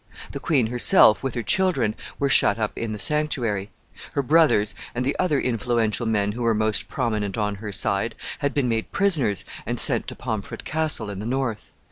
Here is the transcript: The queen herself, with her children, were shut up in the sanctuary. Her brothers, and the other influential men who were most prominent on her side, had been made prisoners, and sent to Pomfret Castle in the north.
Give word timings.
The 0.31 0.39
queen 0.39 0.65
herself, 0.65 1.21
with 1.21 1.35
her 1.35 1.43
children, 1.43 1.93
were 2.17 2.27
shut 2.27 2.57
up 2.57 2.75
in 2.75 2.91
the 2.91 2.97
sanctuary. 2.97 3.69
Her 4.13 4.23
brothers, 4.23 4.73
and 4.95 5.05
the 5.05 5.15
other 5.19 5.39
influential 5.39 6.07
men 6.07 6.31
who 6.31 6.41
were 6.41 6.55
most 6.55 6.87
prominent 6.87 7.37
on 7.37 7.53
her 7.61 7.71
side, 7.71 8.15
had 8.39 8.55
been 8.55 8.67
made 8.67 8.91
prisoners, 8.91 9.45
and 9.63 9.79
sent 9.79 10.07
to 10.07 10.15
Pomfret 10.15 10.63
Castle 10.65 11.11
in 11.11 11.19
the 11.19 11.27
north. 11.27 11.71